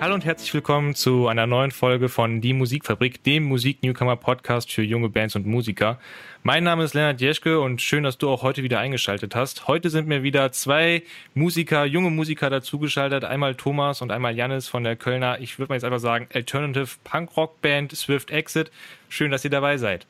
[0.00, 5.10] Hallo und herzlich willkommen zu einer neuen Folge von Die Musikfabrik, dem Musik-Newcomer-Podcast für junge
[5.10, 6.00] Bands und Musiker.
[6.42, 9.68] Mein Name ist Lennart Jeschke und schön, dass du auch heute wieder eingeschaltet hast.
[9.68, 11.02] Heute sind mir wieder zwei
[11.34, 13.24] Musiker, junge Musiker dazugeschaltet.
[13.24, 16.88] Einmal Thomas und einmal Jannis von der Kölner, ich würde mal jetzt einfach sagen, Alternative
[17.04, 18.70] Punk Rock Band Swift Exit.
[19.10, 20.06] Schön, dass ihr dabei seid.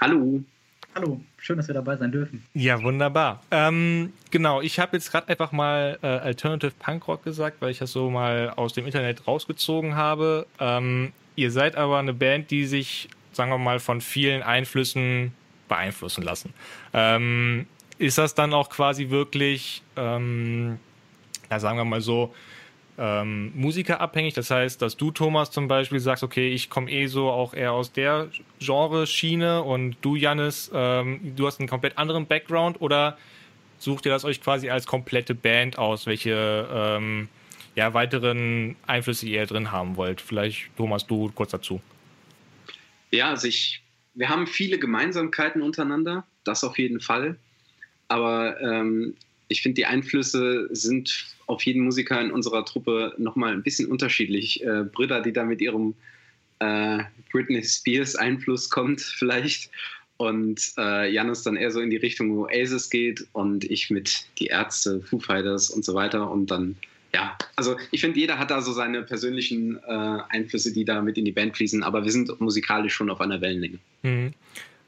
[0.00, 0.42] Hallo.
[0.96, 2.44] Hallo, schön, dass wir dabei sein dürfen.
[2.54, 3.42] Ja, wunderbar.
[3.50, 7.78] Ähm, genau, ich habe jetzt gerade einfach mal äh, Alternative Punk Rock gesagt, weil ich
[7.78, 10.46] das so mal aus dem Internet rausgezogen habe.
[10.58, 15.32] Ähm, ihr seid aber eine Band, die sich, sagen wir mal, von vielen Einflüssen
[15.68, 16.52] beeinflussen lassen.
[16.92, 17.66] Ähm,
[17.98, 20.78] ist das dann auch quasi wirklich, ähm,
[21.48, 22.34] na, sagen wir mal so,
[23.00, 24.34] ähm, musikerabhängig.
[24.34, 27.72] Das heißt, dass du, Thomas, zum Beispiel sagst, okay, ich komme eh so auch eher
[27.72, 28.28] aus der
[28.60, 33.16] Genre-Schiene und du, Jannis, ähm, du hast einen komplett anderen Background oder
[33.78, 37.28] sucht ihr das euch quasi als komplette Band aus, welche ähm,
[37.74, 40.20] ja, weiteren Einflüsse ihr drin haben wollt?
[40.20, 41.80] Vielleicht, Thomas, du kurz dazu.
[43.10, 43.82] Ja, also ich,
[44.14, 47.38] wir haben viele Gemeinsamkeiten untereinander, das auf jeden Fall.
[48.08, 49.14] Aber ähm,
[49.48, 54.62] ich finde, die Einflüsse sind auf jeden Musiker in unserer Truppe nochmal ein bisschen unterschiedlich.
[54.62, 55.94] Äh, Britta, die da mit ihrem
[56.60, 57.00] äh,
[57.32, 59.70] Britney Spears Einfluss kommt, vielleicht.
[60.16, 64.46] Und äh, Janis dann eher so in die Richtung Oasis geht und ich mit die
[64.46, 66.30] Ärzte, Foo Fighters und so weiter.
[66.30, 66.76] Und dann,
[67.14, 71.16] ja, also ich finde, jeder hat da so seine persönlichen äh, Einflüsse, die da mit
[71.16, 73.78] in die Band fließen, aber wir sind musikalisch schon auf einer Wellenlänge.
[74.02, 74.34] Mhm.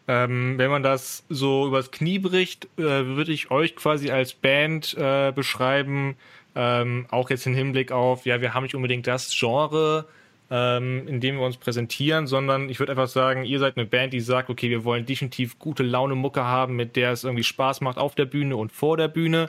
[0.07, 4.95] Ähm, wenn man das so übers Knie bricht, äh, würde ich euch quasi als Band
[4.99, 6.17] äh, beschreiben,
[6.55, 10.07] ähm, auch jetzt im Hinblick auf, ja, wir haben nicht unbedingt das Genre,
[10.51, 14.13] ähm, in dem wir uns präsentieren, sondern ich würde einfach sagen, ihr seid eine Band,
[14.13, 17.81] die sagt, okay, wir wollen definitiv gute Laune Mucke haben, mit der es irgendwie Spaß
[17.81, 19.49] macht auf der Bühne und vor der Bühne.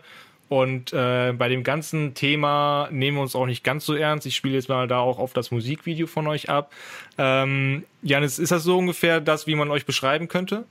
[0.49, 4.27] Und äh, bei dem ganzen Thema nehmen wir uns auch nicht ganz so ernst.
[4.27, 6.71] Ich spiele jetzt mal da auch auf das Musikvideo von euch ab.
[7.17, 10.65] Ähm, Janis, ist das so ungefähr das, wie man euch beschreiben könnte?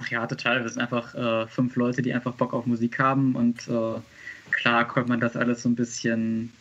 [0.00, 0.62] Ach ja, total.
[0.62, 4.00] Wir sind einfach äh, fünf Leute, die einfach Bock auf Musik haben und äh,
[4.50, 6.52] klar könnte man das alles so ein bisschen,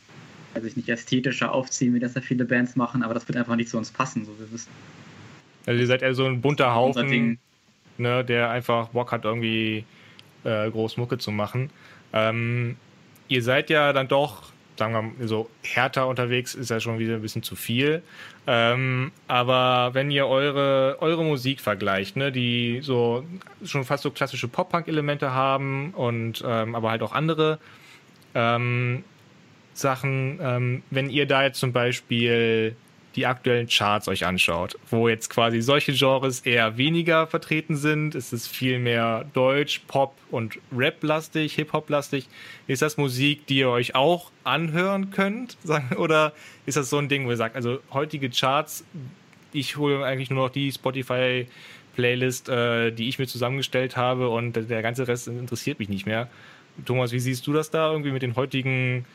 [0.54, 3.56] weiß ich nicht, ästhetischer aufziehen, wie das ja viele Bands machen, aber das wird einfach
[3.56, 4.72] nicht zu uns passen, so wir wissen.
[5.66, 7.40] Also ihr seid eher so ein bunter Haufen,
[7.98, 9.86] ne, der einfach Bock hat, irgendwie
[10.44, 11.70] äh, groß Mucke zu machen.
[12.14, 12.78] Ähm,
[13.28, 17.16] ihr seid ja dann doch, sagen wir mal, so härter unterwegs, ist ja schon wieder
[17.16, 18.02] ein bisschen zu viel.
[18.48, 23.24] Ähm, aber wenn ihr eure, eure Musik vergleicht, ne, die so
[23.64, 27.60] schon fast so klassische Pop-Punk-Elemente haben und ähm, aber halt auch andere
[28.34, 29.04] ähm,
[29.74, 32.76] Sachen, ähm, wenn ihr da jetzt zum Beispiel
[33.16, 38.32] die aktuellen Charts euch anschaut, wo jetzt quasi solche Genres eher weniger vertreten sind, ist
[38.32, 42.28] es viel mehr Deutsch, Pop und Rap-lastig, Hip-Hop-lastig.
[42.68, 45.58] Ist das Musik, die ihr euch auch anhören könnt?
[45.98, 46.34] Oder
[46.66, 48.86] ist das so ein Ding, wo ihr sagt, also heutige Charts,
[49.52, 51.48] ich hole eigentlich nur noch die Spotify
[51.96, 56.30] Playlist, äh, die ich mir zusammengestellt habe und der ganze Rest interessiert mich nicht mehr.
[56.86, 59.06] Thomas, wie siehst du das da irgendwie mit den heutigen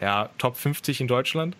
[0.00, 1.56] ja, Top 50 in Deutschland?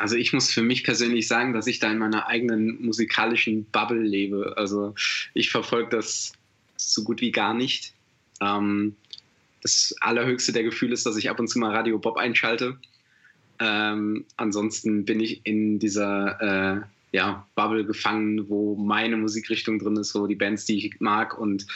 [0.00, 4.00] Also ich muss für mich persönlich sagen, dass ich da in meiner eigenen musikalischen Bubble
[4.00, 4.54] lebe.
[4.56, 4.94] Also
[5.34, 6.32] ich verfolge das
[6.76, 7.92] so gut wie gar nicht.
[8.40, 8.96] Ähm,
[9.60, 12.78] das allerhöchste der Gefühle ist, dass ich ab und zu mal Radio Bob einschalte.
[13.58, 16.80] Ähm, ansonsten bin ich in dieser äh,
[17.12, 21.66] ja, Bubble gefangen, wo meine Musikrichtung drin ist, so die Bands, die ich mag und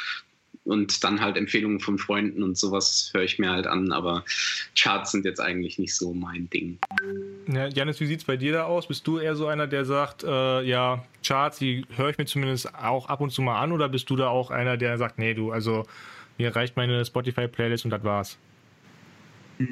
[0.65, 4.25] und dann halt Empfehlungen von Freunden und sowas höre ich mir halt an, aber
[4.75, 6.79] Charts sind jetzt eigentlich nicht so mein Ding.
[7.53, 8.89] Ja, Janis, wie sieht es bei dir da aus?
[8.89, 12.75] Bist du eher so einer, der sagt, äh, ja, Charts, die höre ich mir zumindest
[12.75, 15.35] auch ab und zu mal an oder bist du da auch einer, der sagt, nee,
[15.35, 15.87] du, also
[16.39, 18.39] mir reicht meine Spotify-Playlist und das war's?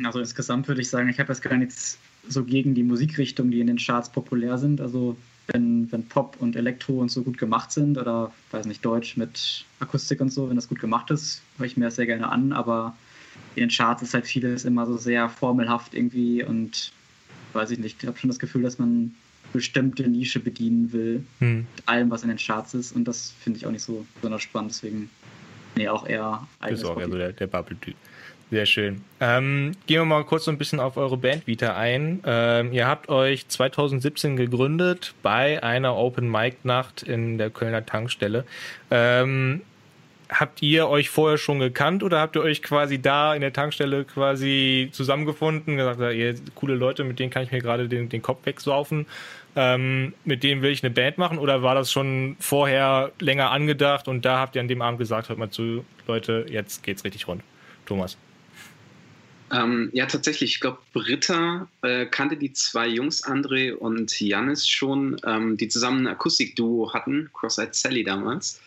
[0.04, 1.98] Also insgesamt würde ich sagen, ich habe jetzt gar nichts
[2.28, 4.80] so gegen die Musikrichtung, die in den Charts populär sind.
[4.80, 5.16] Also
[5.48, 9.64] wenn, wenn Pop und Elektro und so gut gemacht sind oder, weiß nicht, Deutsch mit
[9.80, 12.52] Akustik und so, wenn das gut gemacht ist, höre ich mir das sehr gerne an,
[12.52, 12.96] aber
[13.54, 16.92] in den Charts ist halt vieles immer so sehr formelhaft irgendwie und
[17.52, 19.14] weiß ich nicht, ich habe schon das Gefühl, dass man
[19.52, 21.66] bestimmte Nische bedienen will hm.
[21.76, 24.42] mit allem, was in den Charts ist und das finde ich auch nicht so besonders
[24.42, 25.10] spannend, deswegen
[25.76, 27.96] nee, auch eher Das ist auch eher so der, der Bubble-Typ.
[28.52, 29.02] Sehr schön.
[29.18, 32.22] Ähm, gehen wir mal kurz so ein bisschen auf eure Band Vita ein.
[32.26, 38.44] Ähm, ihr habt euch 2017 gegründet bei einer Open Mic Nacht in der Kölner Tankstelle.
[38.90, 39.62] Ähm,
[40.28, 44.04] habt ihr euch vorher schon gekannt oder habt ihr euch quasi da in der Tankstelle
[44.04, 48.44] quasi zusammengefunden, gesagt, ihr coole Leute, mit denen kann ich mir gerade den, den Kopf
[48.44, 49.06] wegsaufen,
[49.56, 54.08] ähm, mit denen will ich eine Band machen oder war das schon vorher länger angedacht
[54.08, 57.26] und da habt ihr an dem Abend gesagt, hört mal zu, Leute, jetzt geht's richtig
[57.26, 57.42] rund.
[57.86, 58.18] Thomas.
[59.52, 60.54] Ähm, ja, tatsächlich.
[60.54, 66.06] Ich glaube, Britta äh, kannte die zwei Jungs, André und Janis, schon, ähm, die zusammen
[66.06, 68.62] ein Akustikduo hatten, Cross-Eyed Sally damals,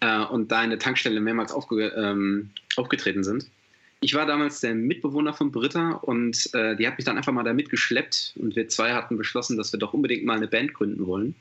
[0.00, 3.48] äh, und da in der Tankstelle mehrmals aufge ähm, aufgetreten sind.
[4.00, 7.44] Ich war damals der Mitbewohner von Britta und äh, die hat mich dann einfach mal
[7.44, 11.06] da mitgeschleppt und wir zwei hatten beschlossen, dass wir doch unbedingt mal eine Band gründen
[11.06, 11.34] wollen.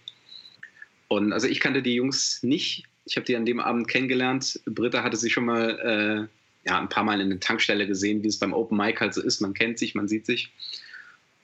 [1.07, 2.86] Und also ich kannte die Jungs nicht.
[3.06, 4.60] Ich habe die an dem Abend kennengelernt.
[4.66, 8.28] Britta hatte sie schon mal äh, ja, ein paar Mal in der Tankstelle gesehen, wie
[8.28, 9.42] es beim Open Mic halt so ist.
[9.42, 10.52] Man kennt sich, man sieht sich.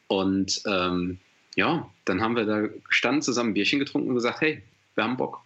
[0.07, 1.17] Und ähm,
[1.55, 4.61] ja, dann haben wir da gestanden, zusammen ein Bierchen getrunken und gesagt, hey,
[4.95, 5.41] wir haben Bock.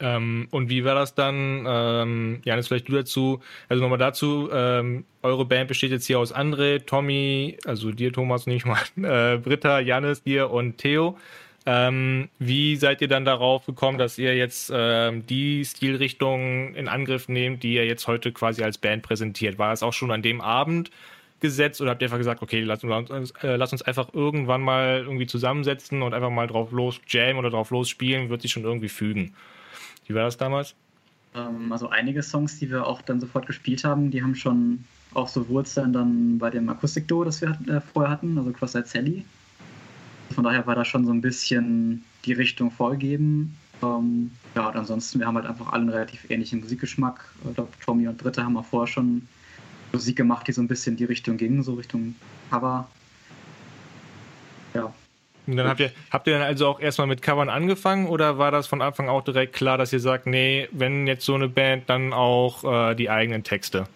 [0.00, 1.64] Ähm, und wie war das dann?
[1.66, 3.40] Ähm, Janis, vielleicht du dazu.
[3.68, 8.46] Also nochmal dazu, ähm, eure Band besteht jetzt hier aus André, Tommy, also dir, Thomas,
[8.46, 11.18] nicht mal, äh, Britta, Janis, dir und Theo.
[11.70, 17.28] Ähm, wie seid ihr dann darauf gekommen, dass ihr jetzt ähm, die Stilrichtung in Angriff
[17.28, 19.58] nehmt, die ihr jetzt heute quasi als Band präsentiert?
[19.58, 20.90] War das auch schon an dem Abend
[21.40, 25.00] gesetzt oder habt ihr einfach gesagt, okay, lasst uns, äh, lasst uns einfach irgendwann mal
[25.00, 28.64] irgendwie zusammensetzen und einfach mal drauf los jammen oder drauf los spielen, wird sich schon
[28.64, 29.34] irgendwie fügen?
[30.06, 30.74] Wie war das damals?
[31.34, 35.28] Ähm, also einige Songs, die wir auch dann sofort gespielt haben, die haben schon auch
[35.28, 39.26] so Wurzeln dann bei dem Akustikduo, das wir äh, vorher hatten, also Cross-Eyed Sally.
[40.30, 43.56] Von daher war da schon so ein bisschen die Richtung vorgegeben.
[43.82, 47.24] Ähm, ja, und ansonsten, wir haben halt einfach alle einen relativ ähnlichen Musikgeschmack.
[47.46, 49.26] Ich glaube, Tommy und Britta haben auch vorher schon
[49.92, 52.14] Musik gemacht, die so ein bisschen in die Richtung ging, so Richtung
[52.50, 52.88] Cover.
[54.74, 54.92] Ja,
[55.48, 58.50] und dann habt ihr, habt ihr dann also auch erstmal mit Covern angefangen oder war
[58.50, 61.88] das von Anfang auch direkt klar, dass ihr sagt, nee, wenn jetzt so eine Band,
[61.88, 63.88] dann auch äh, die eigenen Texte?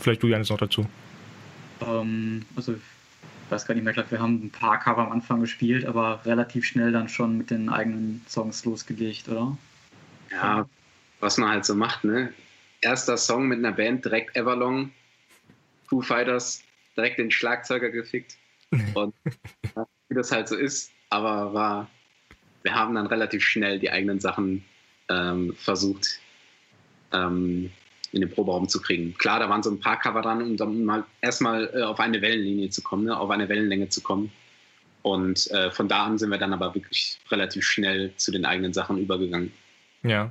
[0.00, 0.84] Vielleicht du, Janis, noch dazu.
[1.80, 2.74] Ähm, also,
[3.50, 5.84] ich weiß gar nicht mehr, ich glaube, wir haben ein paar Cover am Anfang gespielt,
[5.84, 9.58] aber relativ schnell dann schon mit den eigenen Songs losgelegt, oder?
[10.30, 10.68] Ja,
[11.18, 12.32] was man halt so macht, ne?
[12.80, 14.92] Erster Song mit einer Band, direkt Everlong,
[15.88, 16.62] Foo Fighters,
[16.96, 18.36] direkt den Schlagzeuger gefickt.
[18.94, 19.16] Und
[20.08, 20.92] wie das halt so ist.
[21.08, 21.90] Aber war,
[22.62, 24.64] wir haben dann relativ schnell die eigenen Sachen
[25.08, 26.20] ähm, versucht
[27.12, 27.72] ähm,
[28.12, 29.14] in den Proberaum zu kriegen.
[29.18, 32.20] Klar, da waren so ein paar Cover dran, um dann mal erstmal äh, auf eine
[32.20, 33.18] Wellenlinie zu kommen, ne?
[33.18, 34.32] auf eine Wellenlänge zu kommen.
[35.02, 38.72] Und äh, von da an sind wir dann aber wirklich relativ schnell zu den eigenen
[38.72, 39.52] Sachen übergegangen.
[40.02, 40.30] Ja.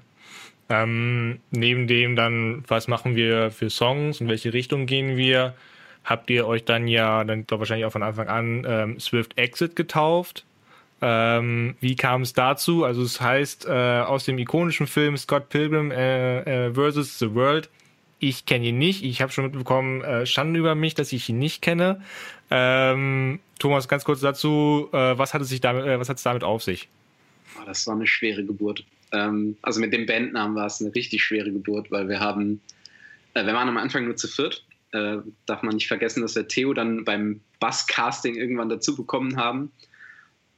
[0.70, 5.56] Ähm, neben dem dann, was machen wir für Songs, in welche Richtung gehen wir,
[6.04, 9.76] habt ihr euch dann ja, dann glaube wahrscheinlich auch von Anfang an ähm, Swift Exit
[9.76, 10.46] getauft.
[11.02, 12.84] Ähm, wie kam es dazu?
[12.84, 13.70] Also es heißt äh,
[14.02, 17.70] aus dem ikonischen Film Scott Pilgrim äh, äh, versus The World.
[18.20, 19.04] Ich kenne ihn nicht.
[19.04, 22.02] Ich habe schon mitbekommen, äh, Schande über mich, dass ich ihn nicht kenne.
[22.52, 26.24] Ähm, Thomas, ganz kurz dazu, äh, was hat es sich damit, äh, was hat es
[26.24, 26.90] damit auf sich?
[27.58, 28.84] Oh, das war eine schwere Geburt.
[29.14, 32.60] Ähm, also mit dem Bandnamen war es eine richtig schwere Geburt, weil wir haben,
[33.36, 34.66] äh, wir waren am Anfang nur zu viert
[35.46, 39.72] darf man nicht vergessen, dass wir Theo dann beim Basscasting irgendwann dazu bekommen haben.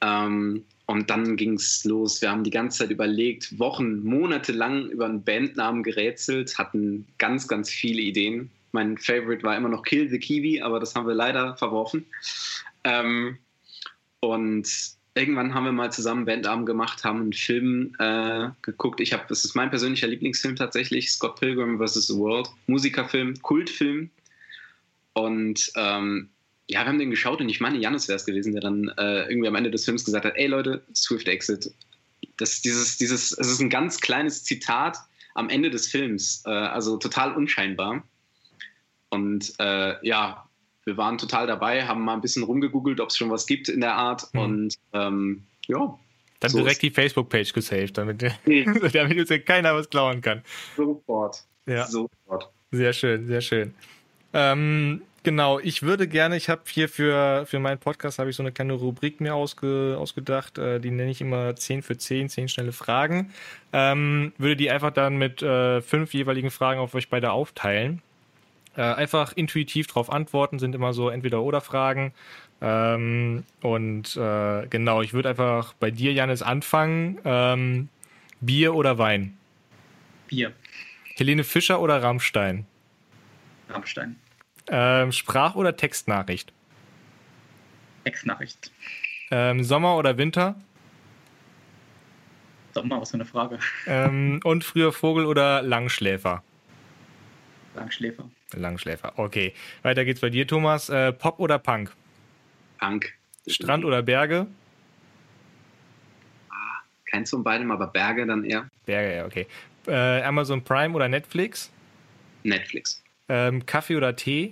[0.02, 2.22] Ähm, und dann ging es los.
[2.22, 7.48] Wir haben die ganze Zeit überlegt, Wochen, Monate lang über einen Bandnamen gerätselt, hatten ganz,
[7.48, 8.52] ganz viele Ideen.
[8.74, 12.06] Mein Favorite war immer noch Kill the Kiwi, aber das haben wir leider verworfen.
[12.84, 13.38] Ähm,
[14.20, 14.68] und
[15.14, 19.00] irgendwann haben wir mal zusammen Bandabend gemacht, haben einen Film äh, geguckt.
[19.00, 22.08] Ich habe, das ist mein persönlicher Lieblingsfilm tatsächlich, Scott Pilgrim vs.
[22.08, 24.10] The World, Musikerfilm, Kultfilm.
[25.14, 26.30] Und ähm,
[26.72, 29.24] ja, wir haben den geschaut und ich meine, Janis wäre es gewesen, der dann äh,
[29.30, 31.74] irgendwie am Ende des Films gesagt hat, ey Leute, Swift Exit.
[32.38, 34.98] Das, dieses, dieses, es ist ein ganz kleines Zitat
[35.36, 38.04] am Ende des Films, äh, also total unscheinbar.
[39.10, 40.48] Und äh, ja,
[40.86, 43.82] wir waren total dabei, haben mal ein bisschen rumgegoogelt, ob es schon was gibt in
[43.82, 44.34] der Art.
[44.34, 44.40] Mhm.
[44.40, 46.00] Und ähm, ja.
[46.40, 48.22] Dann so direkt die Facebook-Page gesaved, damit,
[48.94, 50.42] damit uns keiner was klauen kann.
[50.78, 51.44] Sofort.
[51.66, 51.86] Ja.
[51.86, 52.50] Sofort.
[52.72, 53.74] Sehr schön, sehr schön.
[54.34, 58.44] Ähm, genau, ich würde gerne, ich habe hier für, für meinen Podcast habe ich so
[58.44, 62.48] eine kleine Rubrik mir ausge, ausgedacht, äh, die nenne ich immer 10 für 10, 10
[62.50, 63.34] schnelle Fragen.
[63.74, 68.02] Ähm, würde die einfach dann mit äh, fünf jeweiligen Fragen auf euch beide aufteilen.
[68.76, 72.14] Äh, einfach intuitiv darauf antworten, sind immer so entweder oder Fragen.
[72.62, 77.20] Ähm, und äh, genau, ich würde einfach bei dir, Janis, anfangen.
[77.26, 77.90] Ähm,
[78.40, 79.38] Bier oder Wein?
[80.28, 80.54] Bier.
[81.16, 82.66] Helene Fischer oder Rammstein?
[83.70, 84.16] Rammstein.
[84.68, 86.54] Ähm, Sprach- oder Textnachricht?
[88.04, 88.72] Textnachricht.
[89.32, 90.56] Ähm, Sommer oder Winter?
[92.74, 93.60] Sommer, was für eine Frage.
[93.86, 96.44] Ähm, und früher Vogel oder Langschläfer?
[97.76, 98.30] Langschläfer.
[98.54, 99.54] Langschläfer, okay.
[99.82, 100.90] Weiter geht's bei dir, Thomas.
[100.90, 101.96] Äh, Pop oder Punk?
[102.80, 103.14] Punk.
[103.48, 104.48] Strand oder Berge?
[106.50, 108.68] Ah, keins von beidem, aber Berge dann eher.
[108.86, 109.48] Berge, ja, okay.
[109.88, 111.72] Äh, Amazon Prime oder Netflix?
[112.44, 113.01] Netflix.
[113.30, 114.52] Ähm, Kaffee oder Tee?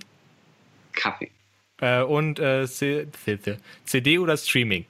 [0.93, 1.31] Kaffee.
[1.81, 4.85] Äh, und äh, CD oder Streaming?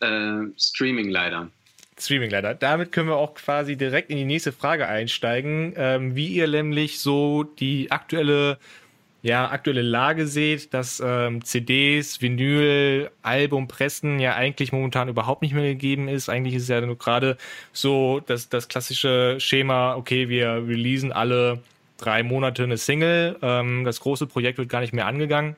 [0.00, 1.50] Äh, Streaming leider.
[1.98, 2.54] Streaming leider.
[2.54, 7.00] Damit können wir auch quasi direkt in die nächste Frage einsteigen, ähm, wie ihr nämlich
[7.00, 8.58] so die aktuelle
[9.22, 15.52] ja, aktuelle Lage seht, dass ähm, CDs, Vinyl, Album, Pressen ja eigentlich momentan überhaupt nicht
[15.52, 16.30] mehr gegeben ist.
[16.30, 17.36] Eigentlich ist es ja nur gerade
[17.72, 21.60] so dass das klassische Schema, okay, wir releasen alle
[22.00, 23.38] drei Monate eine Single.
[23.42, 25.56] Ähm, das große Projekt wird gar nicht mehr angegangen.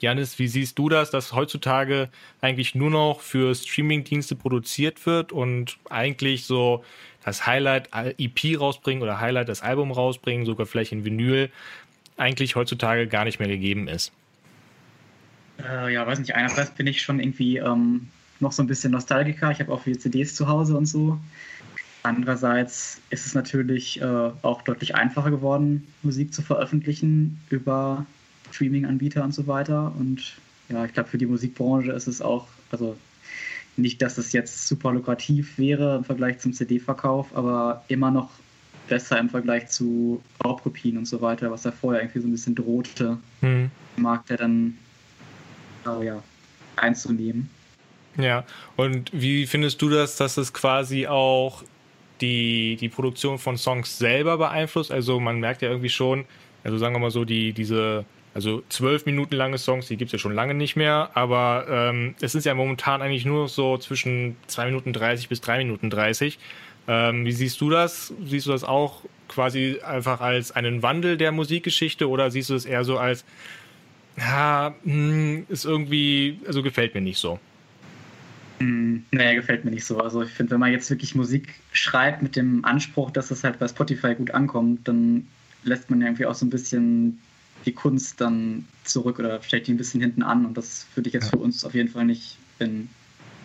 [0.00, 2.08] Janis, wie siehst du das, dass heutzutage
[2.40, 6.84] eigentlich nur noch für Streamingdienste produziert wird und eigentlich so
[7.24, 11.50] das Highlight EP rausbringen oder Highlight das Album rausbringen, sogar vielleicht in Vinyl,
[12.16, 14.12] eigentlich heutzutage gar nicht mehr gegeben ist?
[15.62, 18.08] Äh, ja, weiß nicht, einerseits bin ich schon irgendwie ähm,
[18.40, 19.50] noch so ein bisschen Nostalgiker.
[19.52, 21.18] Ich habe auch viele CDs zu Hause und so.
[22.02, 28.06] Andererseits ist es natürlich äh, auch deutlich einfacher geworden, Musik zu veröffentlichen über
[28.50, 29.92] Streaming-Anbieter und so weiter.
[29.98, 30.36] Und
[30.68, 32.96] ja, ich glaube, für die Musikbranche ist es auch, also
[33.76, 38.30] nicht, dass es jetzt super lukrativ wäre im Vergleich zum CD-Verkauf, aber immer noch
[38.88, 42.54] besser im Vergleich zu Raubkopien und so weiter, was da vorher irgendwie so ein bisschen
[42.54, 43.70] drohte, hm.
[43.96, 44.76] Markt der dann
[45.86, 46.22] oh ja,
[46.76, 47.48] einzunehmen.
[48.18, 48.44] Ja,
[48.76, 51.64] und wie findest du das, dass es quasi auch
[52.22, 54.90] die, die Produktion von Songs selber beeinflusst.
[54.90, 56.24] Also man merkt ja irgendwie schon,
[56.64, 60.12] also sagen wir mal so, die, diese, also zwölf Minuten lange Songs, die gibt es
[60.12, 64.36] ja schon lange nicht mehr, aber ähm, es ist ja momentan eigentlich nur so zwischen
[64.46, 66.38] zwei Minuten 30 bis drei Minuten 30.
[66.88, 68.12] Ähm, wie siehst du das?
[68.24, 72.64] Siehst du das auch quasi einfach als einen Wandel der Musikgeschichte oder siehst du es
[72.64, 73.24] eher so als,
[74.16, 77.38] ja, hm, ist irgendwie, also gefällt mir nicht so?
[78.62, 79.98] Hm, naja, gefällt mir nicht so.
[79.98, 83.58] Also ich finde, wenn man jetzt wirklich Musik schreibt mit dem Anspruch, dass es halt
[83.58, 85.26] bei Spotify gut ankommt, dann
[85.64, 87.18] lässt man irgendwie auch so ein bisschen
[87.66, 91.14] die Kunst dann zurück oder stellt die ein bisschen hinten an und das würde ich
[91.14, 92.88] jetzt für uns auf jeden Fall nicht in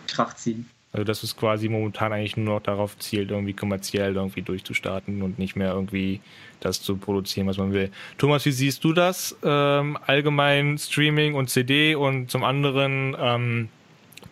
[0.06, 0.68] Tracht ziehen.
[0.92, 5.38] Also dass es quasi momentan eigentlich nur noch darauf zielt, irgendwie kommerziell irgendwie durchzustarten und
[5.38, 6.20] nicht mehr irgendwie
[6.60, 7.90] das zu produzieren, was man will.
[8.18, 9.36] Thomas, wie siehst du das?
[9.42, 13.68] Ähm, allgemein Streaming und CD und zum anderen ähm,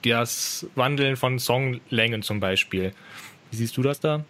[0.03, 2.93] das Wandeln von Songlängen zum Beispiel.
[3.51, 4.25] Wie siehst du das da?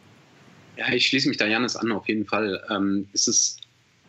[0.76, 2.62] Ja, ich schließe mich da Janis an, auf jeden Fall.
[2.70, 3.60] Ähm, es ist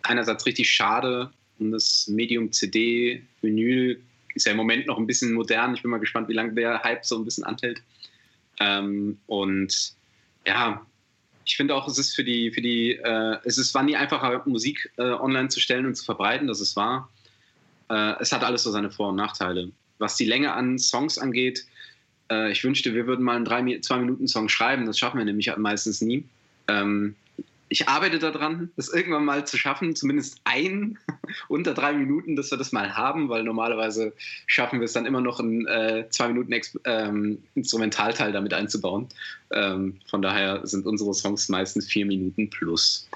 [0.04, 4.02] einerseits richtig schade um das Medium CD, Vinyl
[4.36, 5.74] ist ja im Moment noch ein bisschen modern.
[5.74, 7.82] Ich bin mal gespannt, wie lange der Hype so ein bisschen anhält.
[8.60, 9.94] Ähm, und
[10.46, 10.86] ja,
[11.46, 14.44] ich finde auch, es ist für die, für die, äh, es ist, war nie einfacher,
[14.46, 17.10] Musik äh, online zu stellen und zu verbreiten, dass es war.
[17.90, 21.66] Äh, es hat alles so seine Vor- und Nachteile was die Länge an Songs angeht,
[22.30, 24.86] äh, ich wünschte, wir würden mal einen drei, zwei Minuten Song schreiben.
[24.86, 26.26] Das schaffen wir nämlich meistens nie.
[26.68, 27.16] Ähm,
[27.70, 30.98] ich arbeite daran, das irgendwann mal zu schaffen, zumindest ein
[31.50, 34.14] unter drei Minuten, dass wir das mal haben, weil normalerweise
[34.46, 39.08] schaffen wir es dann immer noch einen äh, zwei Minuten Ex ähm, Instrumentalteil damit einzubauen.
[39.52, 43.10] Ähm, von daher sind unsere Songs meistens vier Minuten plus.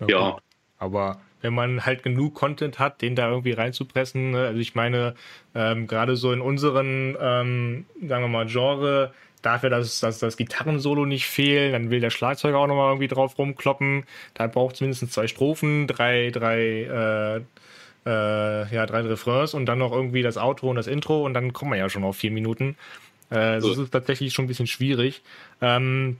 [0.00, 0.06] Ja.
[0.08, 0.38] ja.
[0.78, 4.32] Aber wenn man halt genug Content hat, den da irgendwie reinzupressen.
[4.32, 4.46] Ne?
[4.46, 5.14] Also ich meine,
[5.54, 11.06] ähm, gerade so in unseren, ähm, sagen wir mal, Genre, darf ja das, das, Gitarrensolo
[11.06, 14.04] nicht fehlen, dann will der Schlagzeuger auch nochmal irgendwie drauf rumkloppen.
[14.34, 17.36] Da braucht es mindestens zwei Strophen, drei, drei, äh,
[18.06, 21.52] äh, ja, drei Refrains und dann noch irgendwie das Outro und das Intro und dann
[21.52, 22.76] kommen wir ja schon auf vier Minuten.
[23.30, 25.22] Äh, das ist tatsächlich schon ein bisschen schwierig.
[25.60, 26.18] Ähm,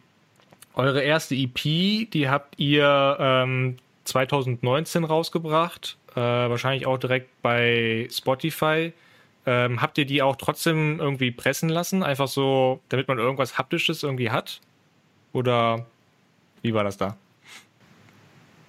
[0.75, 8.93] eure erste EP, die habt ihr ähm, 2019 rausgebracht, äh, wahrscheinlich auch direkt bei Spotify.
[9.47, 14.03] Ähm, habt ihr die auch trotzdem irgendwie pressen lassen, einfach so, damit man irgendwas Haptisches
[14.03, 14.61] irgendwie hat?
[15.33, 15.87] Oder
[16.63, 17.17] wie war das da?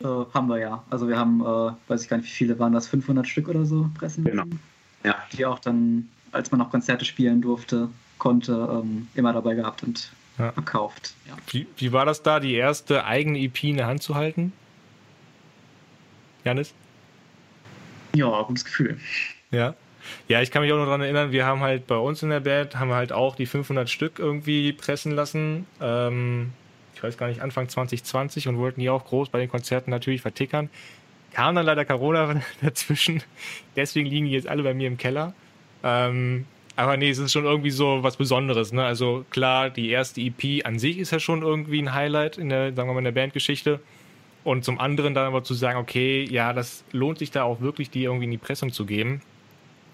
[0.01, 0.83] Äh, haben wir ja.
[0.89, 3.65] Also wir haben, äh, weiß ich gar nicht, wie viele waren das, 500 Stück oder
[3.65, 4.43] so pressen Genau.
[5.03, 5.15] Ja.
[5.33, 10.11] Die auch dann, als man noch Konzerte spielen durfte, konnte, ähm, immer dabei gehabt und
[10.37, 10.51] ja.
[10.51, 11.13] verkauft.
[11.27, 11.35] Ja.
[11.47, 14.53] Wie, wie war das da, die erste eigene EP in der Hand zu halten?
[16.43, 16.73] Janis?
[18.15, 18.97] Ja, gutes Gefühl.
[19.51, 19.75] Ja.
[20.27, 22.39] Ja, ich kann mich auch noch daran erinnern, wir haben halt bei uns in der
[22.39, 25.67] Band, haben wir halt auch die 500 Stück irgendwie pressen lassen.
[25.81, 26.51] Ähm,
[26.95, 30.21] ich weiß gar nicht, Anfang 2020 und wollten die auch groß bei den Konzerten natürlich
[30.21, 30.69] vertickern.
[31.33, 33.21] Kam dann leider Corona dazwischen.
[33.75, 35.33] Deswegen liegen die jetzt alle bei mir im Keller.
[35.83, 38.71] Ähm, aber nee, es ist schon irgendwie so was Besonderes.
[38.71, 38.83] Ne?
[38.83, 42.73] Also klar, die erste EP an sich ist ja schon irgendwie ein Highlight in der,
[42.73, 43.79] sagen wir mal, in der Bandgeschichte.
[44.43, 47.89] Und zum anderen dann aber zu sagen, okay, ja, das lohnt sich da auch wirklich,
[47.89, 49.21] die irgendwie in die Pressung zu geben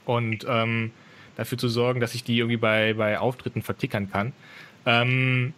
[0.05, 0.91] und ähm,
[1.35, 4.33] dafür zu sorgen, dass ich die irgendwie bei, bei Auftritten vertickern kann.
[4.85, 5.53] Ähm,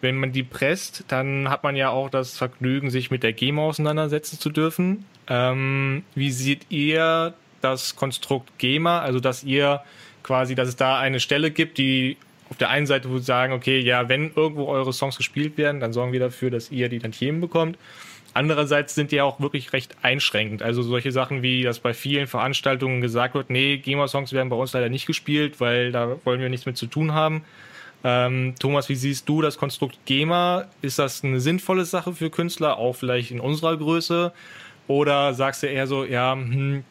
[0.00, 3.62] wenn man die presst, dann hat man ja auch das Vergnügen, sich mit der GEMA
[3.62, 5.04] auseinandersetzen zu dürfen.
[5.26, 9.00] Ähm, wie seht ihr das Konstrukt GEMA?
[9.00, 9.82] Also, dass ihr
[10.22, 12.16] quasi, dass es da eine Stelle gibt, die
[12.50, 15.92] auf der einen Seite wo sagen, okay, ja, wenn irgendwo eure Songs gespielt werden, dann
[15.92, 17.78] sorgen wir dafür, dass ihr die Tantiemen bekommt.
[18.34, 20.62] Andererseits sind die ja auch wirklich recht einschränkend.
[20.62, 24.72] Also solche Sachen wie, dass bei vielen Veranstaltungen gesagt wird, nee, GEMA-Songs werden bei uns
[24.72, 27.42] leider nicht gespielt, weil da wollen wir nichts mit zu tun haben.
[28.04, 30.66] Ähm, Thomas, wie siehst du das Konstrukt GEMA?
[30.82, 34.32] Ist das eine sinnvolle Sache für Künstler, auch vielleicht in unserer Größe?
[34.86, 36.84] Oder sagst du eher so, ja, hm,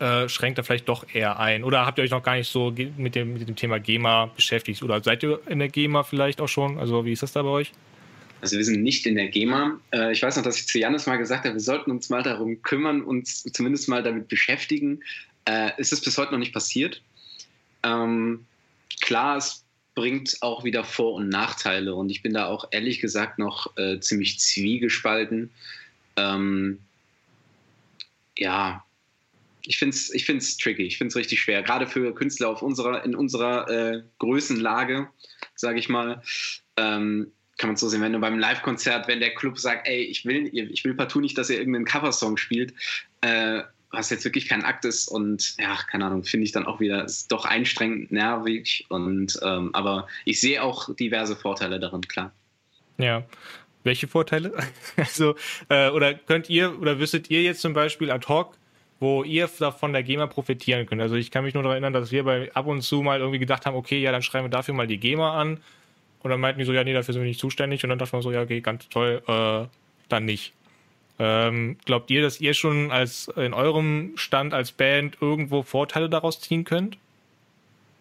[0.00, 1.62] äh, schränkt er vielleicht doch eher ein?
[1.64, 4.82] Oder habt ihr euch noch gar nicht so mit dem, mit dem Thema GEMA beschäftigt?
[4.82, 6.78] Oder seid ihr in der GEMA vielleicht auch schon?
[6.78, 7.72] Also wie ist das da bei euch?
[8.40, 9.78] Also wir sind nicht in der GEMA.
[9.92, 12.22] Äh, ich weiß noch, dass ich zu Janis mal gesagt habe, wir sollten uns mal
[12.22, 15.00] darum kümmern, uns zumindest mal damit beschäftigen.
[15.44, 17.00] Äh, ist es bis heute noch nicht passiert?
[17.84, 18.44] Ähm,
[19.00, 21.94] klar, es bringt auch wieder Vor- und Nachteile.
[21.94, 25.50] Und ich bin da auch ehrlich gesagt noch ziemlich zwiegespalten.
[26.16, 26.80] Ähm,
[28.36, 28.84] ja,
[29.66, 31.62] ich finde es ich find's tricky, ich finde es richtig schwer.
[31.62, 35.08] Gerade für Künstler auf unserer, in unserer äh, Größenlage,
[35.54, 36.22] sage ich mal,
[36.76, 40.24] ähm, kann man so sehen, wenn du beim Live-Konzert, wenn der Club sagt, ey, ich
[40.24, 42.74] will, ich will partout nicht, dass ihr irgendeinen Coversong spielt,
[43.20, 46.80] äh, was jetzt wirklich kein Akt ist und ja, keine Ahnung, finde ich dann auch
[46.80, 52.32] wieder, ist doch einstrengend nervig und ähm, aber ich sehe auch diverse Vorteile darin, klar.
[52.98, 53.24] Ja.
[53.84, 54.52] Welche Vorteile?
[54.96, 55.36] also,
[55.68, 58.56] äh, oder könnt ihr oder wüsstet ihr jetzt zum Beispiel ad hoc,
[59.00, 61.02] wo ihr von der GEMA profitieren könnt?
[61.02, 63.38] Also ich kann mich nur daran erinnern, dass wir bei ab und zu mal irgendwie
[63.38, 65.60] gedacht haben, okay, ja, dann schreiben wir dafür mal die GEMA an.
[66.22, 67.84] Und dann meinten die so, ja, nee, dafür sind wir nicht zuständig.
[67.84, 69.66] Und dann dachte man so, ja, okay, ganz toll, äh,
[70.08, 70.54] dann nicht.
[71.18, 76.40] Ähm, glaubt ihr, dass ihr schon als in eurem Stand als Band irgendwo Vorteile daraus
[76.40, 76.96] ziehen könnt?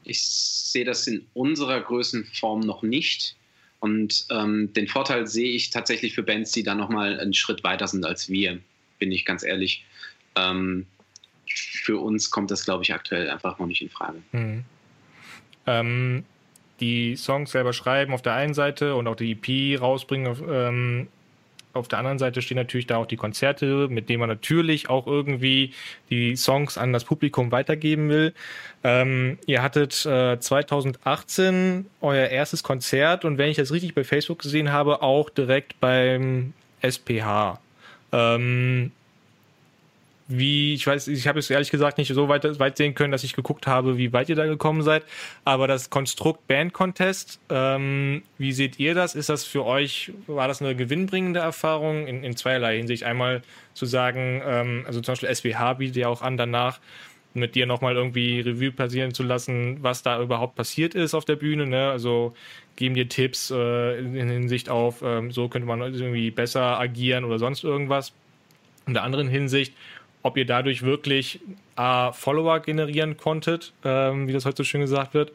[0.04, 3.36] Ich sehe das in unserer Größenform noch nicht.
[3.80, 7.88] Und ähm, den Vorteil sehe ich tatsächlich für Bands, die da nochmal einen Schritt weiter
[7.88, 8.60] sind als wir,
[8.98, 9.84] bin ich ganz ehrlich.
[10.36, 10.88] Ähm,
[11.48, 14.22] für uns kommt das, glaube ich, aktuell einfach noch nicht in Frage.
[14.32, 14.66] Mhm.
[15.66, 16.26] Ähm,
[16.80, 21.08] die Songs selber schreiben auf der einen Seite und auch die EP rausbringen auf, ähm,
[21.74, 25.08] auf der anderen Seite stehen natürlich da auch die Konzerte, mit denen man natürlich auch
[25.08, 25.74] irgendwie
[26.10, 28.34] die Songs an das Publikum weitergeben will.
[28.84, 34.40] Ähm, ihr hattet äh, 2018 euer erstes Konzert und wenn ich das richtig bei Facebook
[34.40, 37.60] gesehen habe, auch direkt beim SPH.
[38.12, 38.92] Ähm,
[40.28, 43.24] wie, ich weiß, ich habe es ehrlich gesagt nicht so weit, weit sehen können, dass
[43.24, 45.04] ich geguckt habe, wie weit ihr da gekommen seid.
[45.44, 49.16] Aber das Konstrukt Band Contest, ähm, wie seht ihr das?
[49.16, 53.04] Ist das für euch, war das eine gewinnbringende Erfahrung in, in zweierlei Hinsicht?
[53.04, 53.42] Einmal
[53.74, 56.80] zu sagen, ähm, also zum Beispiel SWH bietet ja auch an, danach
[57.34, 61.36] mit dir nochmal irgendwie Revue passieren zu lassen, was da überhaupt passiert ist auf der
[61.36, 61.66] Bühne.
[61.66, 61.90] Ne?
[61.90, 62.34] Also
[62.76, 67.40] geben dir Tipps äh, in Hinsicht auf, ähm, so könnte man irgendwie besser agieren oder
[67.40, 68.14] sonst irgendwas.
[68.86, 69.74] In der anderen Hinsicht,
[70.24, 71.40] ob ihr dadurch wirklich
[71.78, 75.32] äh, Follower generieren konntet, ähm, wie das heute so schön gesagt wird,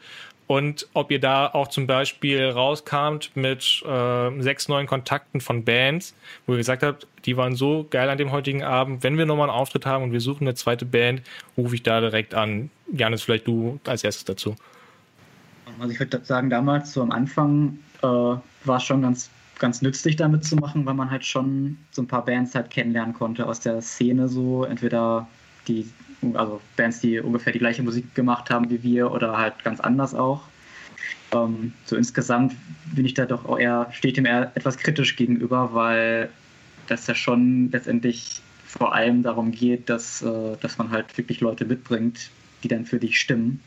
[0.49, 6.15] und ob ihr da auch zum Beispiel rauskamt mit äh, sechs neuen Kontakten von Bands,
[6.47, 9.51] wo ihr gesagt habt, die waren so geil an dem heutigen Abend, wenn wir nochmal
[9.51, 11.21] einen Auftritt haben und wir suchen eine zweite Band,
[11.59, 12.71] rufe ich da direkt an.
[12.91, 14.57] Janis, vielleicht du als erstes dazu.
[15.79, 20.17] Also ich würde sagen, damals so am Anfang äh, war es schon ganz ganz nützlich
[20.17, 23.61] damit zu machen, weil man halt schon so ein paar Bands halt kennenlernen konnte aus
[23.61, 25.29] der Szene so, entweder
[25.67, 25.91] die,
[26.35, 30.15] also Bands, die ungefähr die gleiche Musik gemacht haben wie wir oder halt ganz anders
[30.15, 30.43] auch.
[31.33, 32.55] Ähm, so insgesamt
[32.95, 36.31] bin ich da doch eher, steht dem eher etwas kritisch gegenüber, weil
[36.87, 41.65] das ja schon letztendlich vor allem darum geht, dass, äh, dass man halt wirklich Leute
[41.65, 42.31] mitbringt,
[42.63, 43.61] die dann für dich stimmen.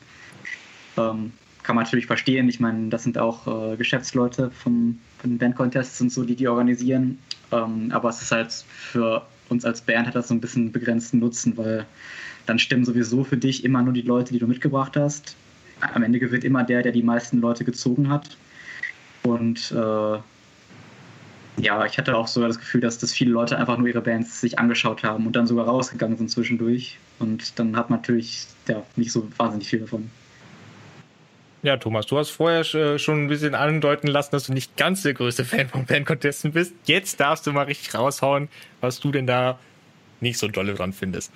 [0.97, 1.32] Ähm,
[1.63, 2.50] kann man natürlich verstehen.
[2.50, 7.19] Ich meine, das sind auch äh, Geschäftsleute vom, von Bandcontests und so, die die organisieren.
[7.52, 11.19] Ähm, aber es ist halt für uns als Band hat das so ein bisschen begrenzten
[11.19, 11.86] Nutzen, weil
[12.45, 15.36] dann stimmen sowieso für dich immer nur die Leute, die du mitgebracht hast.
[15.82, 18.38] Am Ende gewinnt immer der, der die meisten Leute gezogen hat.
[19.24, 20.19] Und äh,
[21.62, 24.41] ja, ich hatte auch so das Gefühl, dass das viele Leute einfach nur ihre Bands
[24.41, 26.97] sich angeschaut haben und dann sogar rausgegangen sind zwischendurch.
[27.19, 30.10] Und dann hat man natürlich ja, nicht so wahnsinnig viel davon.
[31.63, 35.04] Ja, Thomas, du hast vorher äh, schon ein bisschen andeuten lassen, dass du nicht ganz
[35.04, 36.74] der größte Fan von Fan-Contesten bist.
[36.86, 39.60] Jetzt darfst du mal richtig raushauen, was du denn da
[40.21, 41.32] nicht so dolle dran findest.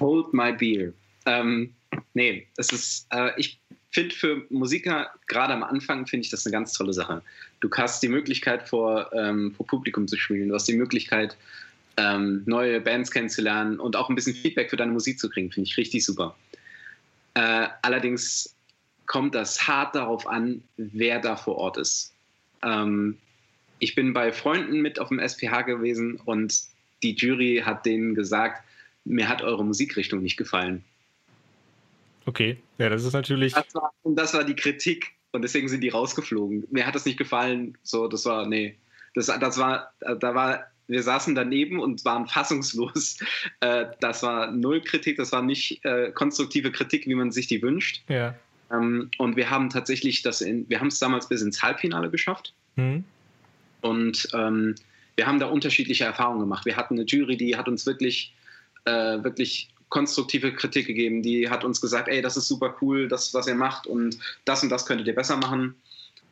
[0.00, 0.92] Hold my beer.
[1.26, 1.74] Ähm,
[2.14, 6.52] nee, es ist, äh, ich finde für Musiker, gerade am Anfang, finde ich das eine
[6.52, 7.20] ganz tolle Sache.
[7.60, 10.48] Du hast die Möglichkeit, vor, ähm, vor Publikum zu spielen.
[10.48, 11.36] Du hast die Möglichkeit,
[11.98, 15.50] ähm, neue Bands kennenzulernen und auch ein bisschen Feedback für deine Musik zu kriegen.
[15.50, 16.36] Finde ich richtig super.
[17.34, 18.54] Äh, allerdings
[19.08, 22.14] kommt das hart darauf an, wer da vor Ort ist.
[22.62, 23.18] Ähm,
[23.80, 26.62] ich bin bei Freunden mit auf dem SPH gewesen und
[27.02, 28.62] die Jury hat denen gesagt,
[29.04, 30.84] mir hat eure Musikrichtung nicht gefallen.
[32.26, 33.54] Okay, ja, das ist natürlich.
[33.54, 36.66] Das war, und das war die Kritik und deswegen sind die rausgeflogen.
[36.70, 37.78] Mir hat das nicht gefallen.
[37.82, 38.76] So, das war, nee.
[39.14, 43.18] Das, das war, da war, wir saßen daneben und waren fassungslos.
[43.60, 47.60] Äh, das war null Kritik, das war nicht äh, konstruktive Kritik, wie man sich die
[47.60, 48.02] wünscht.
[48.08, 48.36] Ja.
[48.70, 52.52] Ähm, und wir haben tatsächlich das in, wir haben es damals bis ins Halbfinale geschafft.
[52.76, 53.04] Mhm.
[53.80, 54.74] Und ähm,
[55.16, 56.64] wir haben da unterschiedliche Erfahrungen gemacht.
[56.64, 58.32] Wir hatten eine Jury, die hat uns wirklich,
[58.84, 61.22] äh, wirklich konstruktive Kritik gegeben.
[61.22, 64.62] Die hat uns gesagt, ey, das ist super cool, das, was ihr macht und das
[64.62, 65.74] und das könntet ihr besser machen.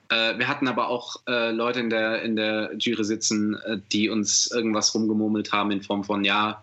[0.08, 4.08] Äh, wir hatten aber auch äh, Leute in der, in der Jury sitzen, äh, die
[4.08, 6.62] uns irgendwas rumgemurmelt haben in Form von, ja,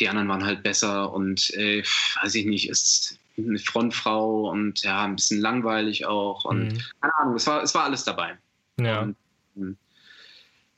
[0.00, 1.82] die anderen waren halt besser und äh,
[2.22, 6.78] weiß ich nicht, ist eine Frontfrau und ja, ein bisschen langweilig auch und mhm.
[7.00, 8.36] keine Ahnung, es war, es war alles dabei.
[8.80, 9.02] Ja.
[9.02, 9.16] Und,
[9.56, 9.76] hm,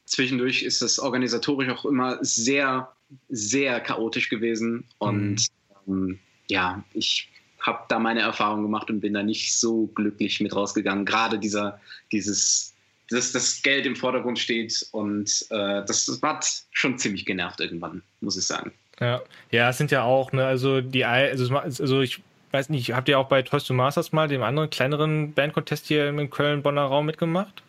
[0.04, 2.92] zwischendurch ist das organisatorisch auch immer sehr,
[3.28, 5.46] sehr chaotisch gewesen und
[5.86, 5.92] mhm.
[6.08, 7.28] ähm, ja, ich
[7.60, 11.04] habe da meine Erfahrung gemacht und bin da nicht so glücklich mit rausgegangen.
[11.04, 11.80] Gerade dieser,
[12.12, 12.74] dieses,
[13.10, 18.36] dass das Geld im Vordergrund steht und äh, das hat schon ziemlich genervt irgendwann, muss
[18.36, 18.72] ich sagen.
[19.00, 23.08] Ja, ja, es sind ja auch, ne, also die, also, also ich weiß nicht, habt
[23.08, 27.06] ihr auch bei Toys to Masters mal, dem anderen kleineren Bandcontest hier im Köln-Bonner Raum
[27.06, 27.62] mitgemacht?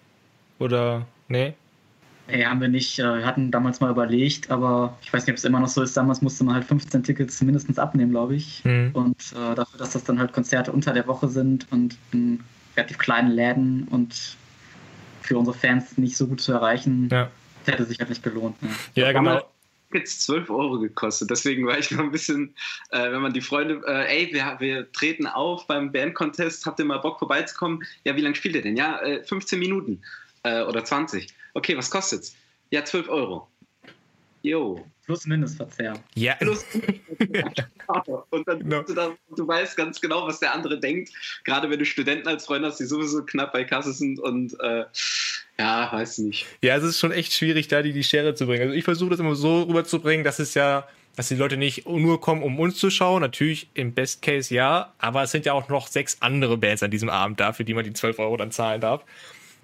[0.59, 1.53] Oder, nee?
[2.29, 2.99] Nee, haben wir nicht.
[2.99, 5.81] Äh, wir hatten damals mal überlegt, aber ich weiß nicht, ob es immer noch so
[5.81, 5.95] ist.
[5.95, 8.63] Damals musste man halt 15 Tickets mindestens abnehmen, glaube ich.
[8.65, 8.91] Mhm.
[8.93, 12.43] Und äh, dafür, dass das dann halt Konzerte unter der Woche sind und in
[12.75, 14.35] relativ kleinen Läden und
[15.21, 17.29] für unsere Fans nicht so gut zu erreichen, ja.
[17.65, 18.61] hätte sich halt nicht gelohnt.
[18.61, 18.69] Ne?
[18.95, 19.41] Ja, genau.
[19.91, 21.29] Tickets 12 Euro gekostet.
[21.29, 22.53] Deswegen war ich noch ein bisschen,
[22.91, 26.85] äh, wenn man die Freunde, äh, ey, wir, wir treten auf beim Band-Contest, habt ihr
[26.85, 27.83] mal Bock vorbeizukommen?
[28.03, 28.77] Ja, wie lange spielt ihr denn?
[28.77, 30.01] Ja, äh, 15 Minuten
[30.43, 32.35] äh, oder 20 okay, was kostet's?
[32.69, 33.47] Ja, 12 Euro.
[34.43, 34.85] Jo.
[35.05, 35.93] Plus Mindestverzehr.
[36.15, 36.35] Ja.
[36.35, 36.65] Plus
[38.29, 38.83] Und dann no.
[38.83, 41.11] du, da, du weißt ganz genau, was der andere denkt.
[41.45, 44.85] Gerade wenn du Studenten als Freunde hast, die sowieso knapp bei Kasse sind und äh,
[45.59, 46.45] ja, weiß nicht.
[46.61, 48.63] Ja, es ist schon echt schwierig, da die, die Schere zu bringen.
[48.63, 52.21] Also ich versuche das immer so rüberzubringen, dass es ja, dass die Leute nicht nur
[52.21, 53.21] kommen, um uns zu schauen.
[53.21, 56.91] Natürlich im Best Case ja, aber es sind ja auch noch sechs andere Bands an
[56.91, 59.03] diesem Abend da, für die man die 12 Euro dann zahlen darf.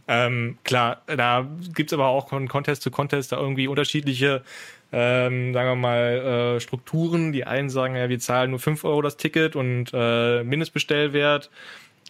[0.08, 4.44] Ähm, klar, da gibt es aber auch von Contest zu Contest da irgendwie unterschiedliche,
[4.92, 7.32] ähm, sagen wir mal, äh, Strukturen.
[7.32, 11.52] Die einen sagen, ja, wir zahlen nur 5 Euro das Ticket und äh, Mindestbestellwert.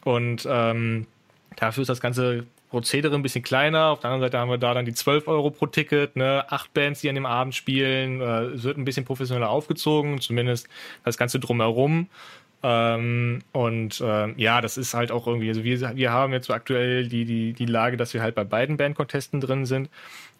[0.06, 1.06] Und ähm,
[1.56, 3.89] dafür ist das ganze Prozedere ein bisschen kleiner.
[3.89, 6.46] Auf der anderen Seite haben wir da dann die 12 Euro pro Ticket, ne?
[6.50, 8.20] acht Bands, die an dem Abend spielen.
[8.20, 10.68] Äh, es wird ein bisschen professioneller aufgezogen, zumindest
[11.04, 12.08] das Ganze drumherum.
[12.63, 16.54] Ähm, und äh, ja, das ist halt auch irgendwie, also wir, wir haben jetzt so
[16.54, 19.89] aktuell die, die, die Lage, dass wir halt bei beiden Bandcontesten drin sind.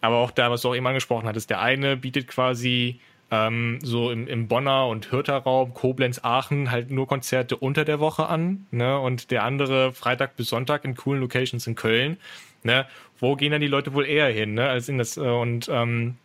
[0.00, 2.98] Aber auch da, was du auch eben angesprochen hattest, der eine bietet quasi
[3.34, 7.98] ähm, so im, im Bonner und Hürter Raum, Koblenz, Aachen halt nur Konzerte unter der
[7.98, 8.98] Woche an, ne?
[8.98, 12.18] Und der andere Freitag bis Sonntag in coolen Locations in Köln.
[12.62, 12.86] Ne?
[13.18, 14.68] Wo gehen dann die Leute wohl eher hin, ne?
[14.68, 16.16] Als in das, äh, und ähm,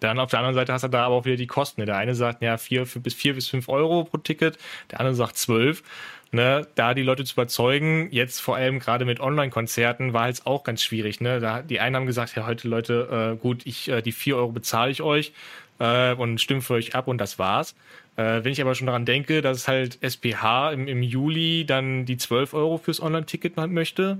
[0.00, 1.80] dann auf der anderen Seite hast du da aber auch wieder die Kosten.
[1.80, 1.86] Ne?
[1.86, 4.58] Der eine sagt, ja, vier bis vier bis fünf Euro pro Ticket,
[4.90, 5.82] der andere sagt zwölf.
[6.32, 10.64] Ne, da die Leute zu überzeugen, jetzt vor allem gerade mit Online-Konzerten, war es auch
[10.64, 11.20] ganz schwierig.
[11.20, 11.38] Ne?
[11.38, 14.50] Da, die einen haben gesagt, ja, heute Leute, äh, gut, ich, äh, die vier Euro
[14.50, 15.32] bezahle ich euch
[15.78, 17.74] äh, und stimme für euch ab und das war's.
[18.16, 22.16] Äh, wenn ich aber schon daran denke, dass halt SPH im, im Juli dann die
[22.16, 24.18] 12 Euro fürs Online-Ticket möchte,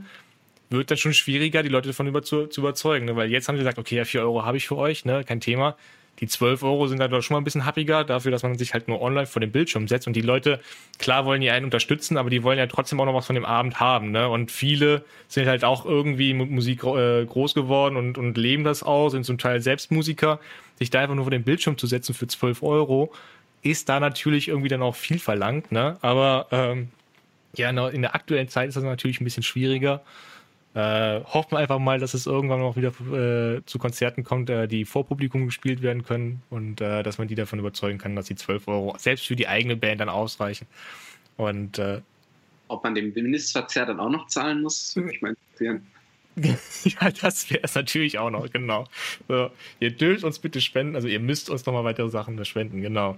[0.71, 3.07] wird dann schon schwieriger, die Leute davon über zu, zu überzeugen.
[3.07, 3.17] Ne?
[3.17, 5.25] Weil jetzt haben sie gesagt, okay, ja, 4 Euro habe ich für euch, ne?
[5.25, 5.77] kein Thema.
[6.21, 8.73] Die 12 Euro sind dann doch schon mal ein bisschen happiger dafür, dass man sich
[8.73, 10.07] halt nur online vor dem Bildschirm setzt.
[10.07, 10.61] Und die Leute,
[10.99, 13.45] klar wollen die einen unterstützen, aber die wollen ja trotzdem auch noch was von dem
[13.45, 14.13] Abend haben.
[14.13, 14.29] Ne?
[14.29, 18.83] Und viele sind halt auch irgendwie mit Musik äh, groß geworden und, und leben das
[18.83, 20.41] auch, sind zum Teil selbst Musiker.
[20.79, 23.13] Sich da einfach nur vor dem Bildschirm zu setzen für 12 Euro,
[23.63, 25.73] ist da natürlich irgendwie dann auch viel verlangt.
[25.73, 25.97] Ne?
[26.01, 26.89] Aber ähm,
[27.57, 30.03] ja, in der aktuellen Zeit ist das natürlich ein bisschen schwieriger.
[30.77, 34.69] Äh, hoffen wir einfach mal, dass es irgendwann noch wieder äh, zu Konzerten kommt, äh,
[34.69, 38.27] die vor Publikum gespielt werden können und äh, dass man die davon überzeugen kann, dass
[38.27, 40.67] die 12 Euro selbst für die eigene Band dann ausreichen.
[41.39, 42.03] Und äh,
[42.69, 45.37] ob man den Mindestverzehr dann auch noch zahlen muss, ich meine,
[46.37, 48.85] ja, das wäre es natürlich auch noch, genau.
[49.29, 53.17] So, ihr dürft uns bitte spenden, also ihr müsst uns nochmal weitere Sachen spenden, genau.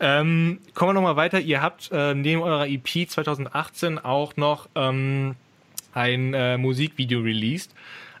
[0.00, 1.40] Ähm, kommen wir nochmal weiter.
[1.40, 5.36] Ihr habt äh, neben eurer EP 2018 auch noch ähm,
[5.96, 7.74] ein äh, Musikvideo released.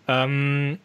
[0.08, 0.78] Ähm,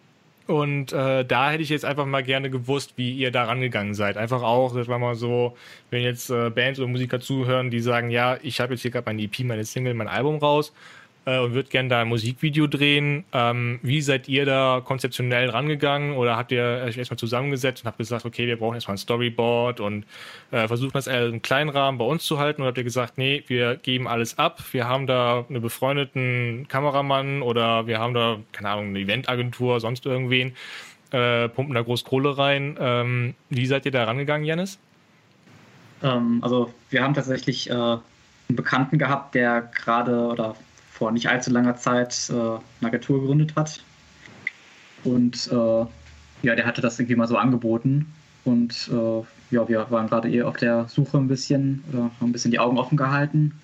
[0.48, 4.18] und äh, da hätte ich jetzt einfach mal gerne gewusst, wie ihr da rangegangen seid.
[4.18, 5.56] Einfach auch, das war mal so,
[5.92, 9.06] wenn jetzt äh, Bands oder Musiker zuhören, die sagen, ja, ich habe jetzt hier gerade
[9.06, 10.74] meine EP, meine Single, mein Album raus.
[11.26, 13.26] Äh, und würde gerne da ein Musikvideo drehen.
[13.34, 17.98] Ähm, wie seid ihr da konzeptionell rangegangen oder habt ihr euch erstmal zusammengesetzt und habt
[17.98, 20.06] gesagt, okay, wir brauchen erstmal ein Storyboard und
[20.52, 23.18] äh, versuchen das eher im kleinen Rahmen bei uns zu halten oder habt ihr gesagt,
[23.18, 28.40] nee, wir geben alles ab, wir haben da einen befreundeten Kameramann oder wir haben da,
[28.52, 30.54] keine Ahnung, eine Eventagentur, sonst irgendwen,
[31.12, 32.78] äh, pumpen da groß Kohle rein.
[32.80, 34.80] Ähm, wie seid ihr da rangegangen, Janis?
[36.02, 38.02] Ähm, also wir haben tatsächlich äh, einen
[38.50, 40.56] Bekannten gehabt, der gerade oder
[41.02, 43.84] vor nicht allzu langer Zeit äh, eine Agentur gegründet hat.
[45.04, 45.86] Und äh,
[46.44, 48.14] ja, der hatte das irgendwie mal so angeboten.
[48.44, 52.32] Und äh, ja, wir waren gerade eh auf der Suche ein bisschen, oder haben ein
[52.32, 53.60] bisschen die Augen offen gehalten.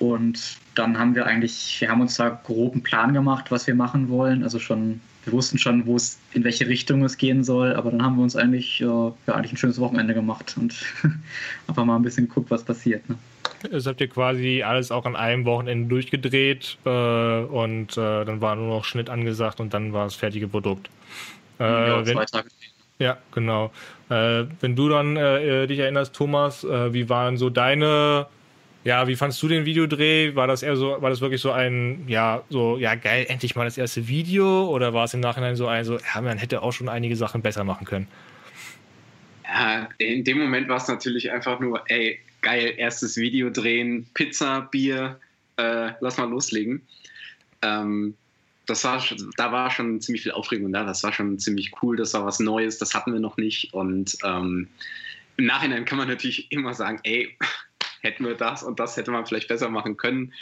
[0.00, 4.08] Und dann haben wir eigentlich, wir haben uns da groben Plan gemacht, was wir machen
[4.08, 4.42] wollen.
[4.42, 8.02] Also schon, wir wussten schon, wo es, in welche Richtung es gehen soll, aber dann
[8.02, 10.74] haben wir uns eigentlich, äh, ja, eigentlich ein schönes Wochenende gemacht und
[11.68, 13.08] einfach mal ein bisschen geguckt, was passiert.
[13.08, 13.14] Ne?
[13.70, 18.56] Das habt ihr quasi alles auch an einem Wochenende durchgedreht äh, und äh, dann war
[18.56, 20.88] nur noch Schnitt angesagt und dann war das fertige Produkt.
[21.58, 22.48] Äh, ja, wenn, zwei Tage.
[22.98, 23.70] Ja, genau.
[24.08, 28.26] Äh, wenn du dann äh, dich erinnerst, Thomas, äh, wie waren so deine,
[28.84, 30.34] ja, wie fandest du den Videodreh?
[30.34, 33.64] War das eher so, war das wirklich so ein, ja, so, ja, geil, endlich mal
[33.64, 36.72] das erste Video oder war es im Nachhinein so ein, so, ja, man hätte auch
[36.72, 38.08] schon einige Sachen besser machen können?
[39.44, 44.62] Ja, in dem Moment war es natürlich einfach nur, ey, geil, erstes Video drehen, Pizza,
[44.70, 45.18] Bier,
[45.56, 46.82] äh, lass mal loslegen.
[47.62, 48.14] Ähm,
[48.66, 49.02] das war,
[49.36, 50.84] da war schon ziemlich viel Aufregung da.
[50.84, 51.96] Das war schon ziemlich cool.
[51.96, 52.78] Das war was Neues.
[52.78, 53.74] Das hatten wir noch nicht.
[53.74, 54.68] Und ähm,
[55.36, 57.36] im Nachhinein kann man natürlich immer sagen, ey,
[58.00, 60.32] hätten wir das und das hätte man vielleicht besser machen können.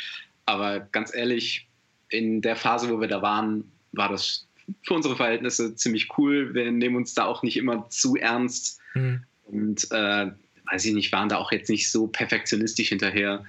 [0.46, 1.66] Aber ganz ehrlich,
[2.10, 4.46] in der Phase, wo wir da waren, war das
[4.82, 6.54] für unsere Verhältnisse ziemlich cool.
[6.54, 8.80] Wir nehmen uns da auch nicht immer zu ernst.
[8.94, 9.24] Mhm.
[9.46, 10.30] Und äh,
[10.70, 13.44] weiß ich nicht, waren da auch jetzt nicht so perfektionistisch hinterher.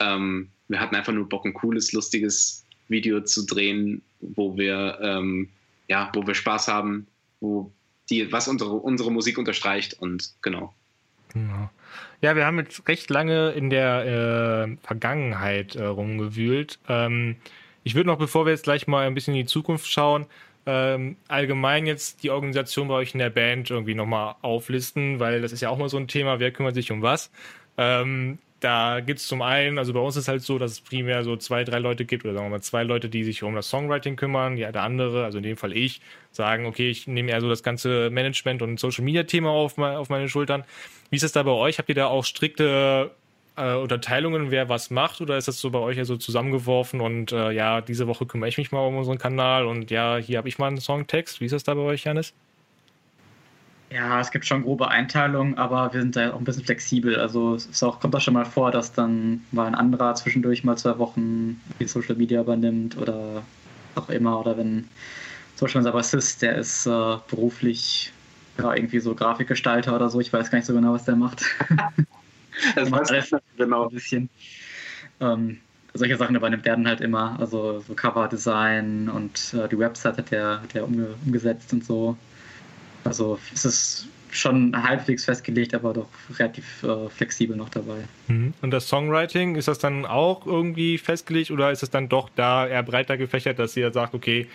[0.00, 5.48] Ähm, wir hatten einfach nur Bock, ein cooles, lustiges Video zu drehen, wo wir, ähm,
[5.88, 7.06] ja, wo wir Spaß haben,
[7.40, 7.70] wo
[8.10, 10.74] die, was unsere, unsere Musik unterstreicht und genau.
[11.32, 11.70] genau.
[12.20, 16.78] Ja, wir haben jetzt recht lange in der äh, Vergangenheit äh, rumgewühlt.
[16.88, 17.36] Ähm,
[17.82, 20.26] ich würde noch, bevor wir jetzt gleich mal ein bisschen in die Zukunft schauen,
[20.66, 25.52] ähm, allgemein jetzt die Organisation bei euch in der Band irgendwie nochmal auflisten, weil das
[25.52, 27.30] ist ja auch mal so ein Thema, wer kümmert sich um was.
[27.76, 31.22] Ähm, da gibt es zum einen, also bei uns ist halt so, dass es primär
[31.22, 33.68] so zwei, drei Leute gibt, oder sagen wir mal zwei Leute, die sich um das
[33.68, 36.00] Songwriting kümmern, ja, der andere, also in dem Fall ich,
[36.30, 40.08] sagen, okay, ich nehme eher so das ganze Management und Social Media Thema auf, auf
[40.08, 40.64] meine Schultern.
[41.10, 41.78] Wie ist das da bei euch?
[41.78, 43.10] Habt ihr da auch strikte
[43.56, 47.32] äh, Unterteilungen, wer was macht, oder ist das so bei euch ja so zusammengeworfen und
[47.32, 50.48] äh, ja, diese Woche kümmere ich mich mal um unseren Kanal und ja, hier habe
[50.48, 51.40] ich mal einen Songtext.
[51.40, 52.32] Wie ist das da bei euch, Janis?
[53.90, 57.16] Ja, es gibt schon grobe Einteilungen, aber wir sind da auch ein bisschen flexibel.
[57.16, 60.76] Also es auch, kommt auch schon mal vor, dass dann mal ein anderer zwischendurch mal
[60.76, 63.42] zwei Wochen die Social Media übernimmt oder
[63.94, 64.40] auch immer.
[64.40, 64.88] Oder wenn
[65.54, 68.12] zum Beispiel unser Bassist, der ist äh, beruflich
[68.58, 71.44] ja, irgendwie so Grafikgestalter oder so, ich weiß gar nicht so genau, was der macht.
[72.74, 74.28] Das macht alles genau ein bisschen.
[75.20, 75.58] Ähm,
[75.94, 77.36] solche Sachen übernimmt werden halt immer.
[77.38, 82.16] Also so Cover-Design und äh, die Website hat er, hat er umge umgesetzt und so.
[83.04, 88.04] Also es ist schon halbwegs festgelegt, aber doch relativ äh, flexibel noch dabei.
[88.26, 88.52] Mhm.
[88.62, 92.66] Und das Songwriting, ist das dann auch irgendwie festgelegt oder ist es dann doch da
[92.66, 94.48] eher breiter gefächert, dass ihr sagt, okay,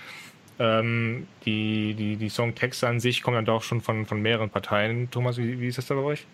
[0.60, 5.10] ähm, die, die, die Songtexte an sich kommen dann doch schon von, von mehreren Parteien.
[5.10, 6.26] Thomas, wie, wie ist das da bei euch?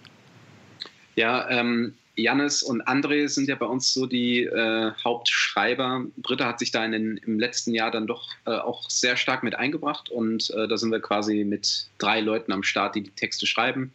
[1.16, 6.06] Ja, ähm, Jannis und André sind ja bei uns so die äh, Hauptschreiber.
[6.18, 9.44] Britta hat sich da in den, im letzten Jahr dann doch äh, auch sehr stark
[9.44, 13.12] mit eingebracht und äh, da sind wir quasi mit drei Leuten am Start, die die
[13.12, 13.94] Texte schreiben.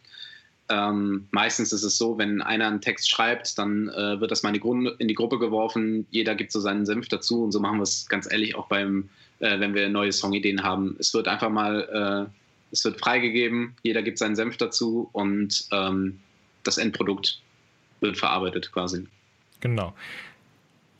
[0.69, 4.49] Ähm, meistens ist es so, wenn einer einen Text schreibt, dann äh, wird das mal
[4.49, 7.59] in die, Grund, in die, Gruppe geworfen, jeder gibt so seinen Senf dazu und so
[7.59, 10.95] machen wir es ganz ehrlich auch beim, äh, wenn wir neue Songideen haben.
[10.97, 12.33] Es wird einfach mal, äh,
[12.71, 16.19] es wird freigegeben, jeder gibt seinen Senf dazu und ähm,
[16.63, 17.41] das Endprodukt
[18.01, 19.07] wird verarbeitet quasi.
[19.61, 19.93] Genau.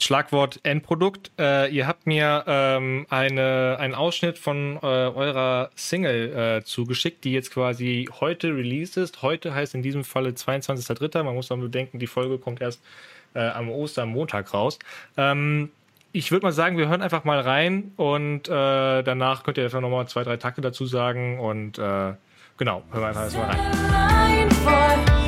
[0.02, 1.32] Schlagwort Endprodukt.
[1.38, 7.32] Äh, ihr habt mir ähm, eine, einen Ausschnitt von äh, eurer Single äh, zugeschickt, die
[7.34, 9.22] jetzt quasi heute released ist.
[9.22, 11.22] Heute heißt in diesem Falle 22.03.
[11.22, 12.82] Man muss dann bedenken, die Folge kommt erst
[13.36, 14.80] äh, am Ostermontag raus.
[15.18, 15.70] Ähm,
[16.14, 19.82] ich würde mal sagen, wir hören einfach mal rein und äh, danach könnt ihr einfach
[19.82, 22.14] nochmal zwei, drei Takte dazu sagen und äh,
[22.58, 25.21] genau, hören wir einfach erstmal rein.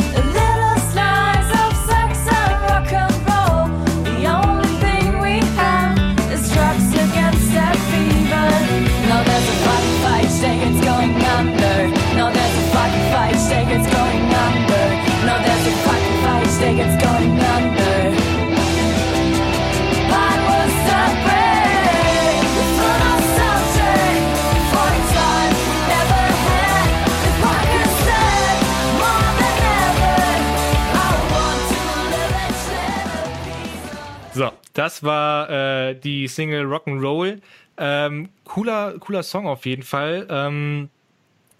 [34.83, 37.39] Das war äh, die Single Rock'n'Roll.
[37.77, 40.27] Ähm, cooler, cooler Song auf jeden Fall.
[40.29, 40.89] Ähm,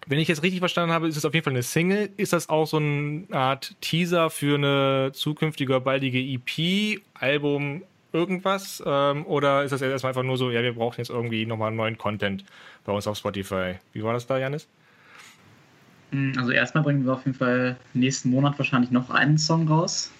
[0.07, 2.09] wenn ich jetzt richtig verstanden habe, ist es auf jeden Fall eine Single.
[2.17, 8.83] Ist das auch so eine Art Teaser für eine zukünftige baldige EP, Album, irgendwas?
[8.85, 11.97] Ähm, oder ist das erstmal einfach nur so, ja, wir brauchen jetzt irgendwie nochmal neuen
[11.97, 12.43] Content
[12.83, 13.75] bei uns auf Spotify?
[13.93, 14.67] Wie war das da, Janis?
[16.11, 20.11] Hm, also erstmal bringen wir auf jeden Fall nächsten Monat wahrscheinlich noch einen Song raus.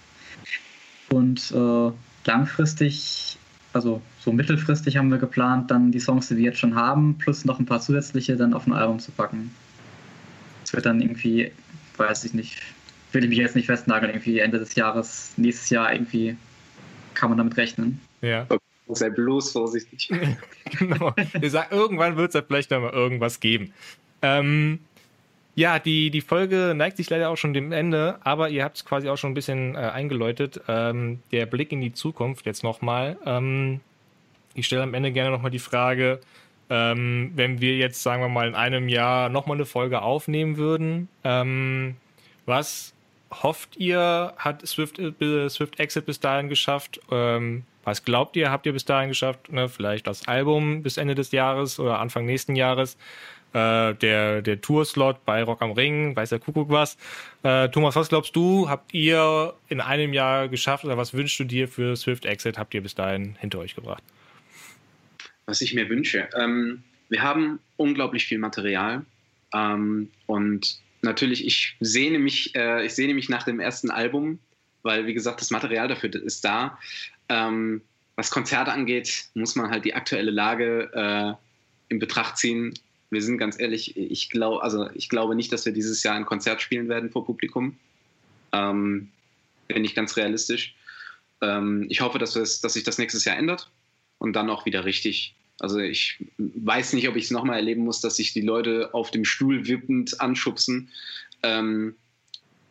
[1.09, 1.91] Und äh,
[2.25, 3.37] langfristig,
[3.73, 7.45] also so mittelfristig haben wir geplant, dann die Songs, die wir jetzt schon haben, plus
[7.45, 9.53] noch ein paar zusätzliche dann auf ein Album zu packen.
[10.63, 11.51] Das wird dann irgendwie,
[11.97, 12.61] weiß ich nicht,
[13.11, 16.37] will ich mich jetzt nicht festnageln, irgendwie Ende des Jahres, nächstes Jahr irgendwie
[17.13, 18.01] kann man damit rechnen.
[18.21, 18.47] Ja.
[18.89, 20.09] Sei bloß vorsichtig.
[20.77, 21.13] genau.
[21.71, 23.73] Irgendwann wird es ja vielleicht noch mal irgendwas geben.
[24.21, 24.79] Ähm,
[25.55, 28.85] ja, die, die Folge neigt sich leider auch schon dem Ende, aber ihr habt es
[28.85, 30.61] quasi auch schon ein bisschen äh, eingeläutet.
[30.67, 33.17] Ähm, der Blick in die Zukunft jetzt nochmal.
[33.25, 33.79] Ähm,
[34.55, 36.19] ich stelle am Ende gerne nochmal die Frage,
[36.69, 41.07] ähm, wenn wir jetzt, sagen wir mal, in einem Jahr nochmal eine Folge aufnehmen würden,
[41.23, 41.97] ähm,
[42.45, 42.93] was
[43.31, 46.99] hofft ihr, hat Swift, äh, Swift Exit bis dahin geschafft?
[47.11, 49.51] Ähm, was glaubt ihr, habt ihr bis dahin geschafft?
[49.51, 52.97] Ne, vielleicht das Album bis Ende des Jahres oder Anfang nächsten Jahres?
[53.53, 56.97] Äh, der, der Tourslot bei Rock am Ring, weiß der Kuckuck was.
[57.43, 61.43] Äh, Thomas, was glaubst du, habt ihr in einem Jahr geschafft oder was wünschst du
[61.43, 64.01] dir für Swift Exit, habt ihr bis dahin hinter euch gebracht?
[65.45, 66.27] Was ich mir wünsche.
[66.35, 69.05] Ähm, wir haben unglaublich viel Material
[69.53, 74.39] ähm, und natürlich, ich sehne mich, äh, ich sehne mich nach dem ersten Album,
[74.81, 76.79] weil wie gesagt, das Material dafür ist da.
[77.29, 77.81] Ähm,
[78.15, 81.33] was Konzerte angeht, muss man halt die aktuelle Lage äh,
[81.89, 82.73] in Betracht ziehen
[83.13, 86.25] wir sind ganz ehrlich, ich glaube, also ich glaube nicht, dass wir dieses Jahr ein
[86.25, 87.77] Konzert spielen werden vor Publikum.
[88.51, 89.09] Ähm,
[89.67, 90.75] bin ich ganz realistisch.
[91.41, 93.71] Ähm, ich hoffe, dass, dass sich das nächstes Jahr ändert
[94.17, 95.35] und dann auch wieder richtig.
[95.59, 99.11] Also ich weiß nicht, ob ich es nochmal erleben muss, dass sich die Leute auf
[99.11, 100.89] dem Stuhl wippend anschubsen,
[101.43, 101.95] ähm,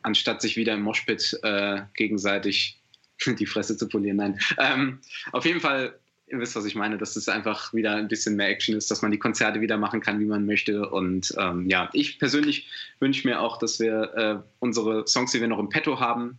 [0.02, 2.78] anstatt sich wieder im Moshpit äh, gegenseitig
[3.38, 4.16] die Fresse zu polieren.
[4.16, 4.38] Nein.
[4.59, 5.00] Ähm,
[5.33, 5.98] auf jeden Fall
[6.32, 9.02] ihr wisst, was ich meine, dass es einfach wieder ein bisschen mehr Action ist, dass
[9.02, 10.88] man die Konzerte wieder machen kann, wie man möchte.
[10.88, 12.68] Und ähm, ja, ich persönlich
[13.00, 16.38] wünsche mir auch, dass wir äh, unsere Songs, die wir noch im Petto haben,